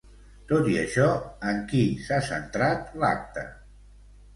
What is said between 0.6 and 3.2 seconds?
i això, en qui s'ha centrat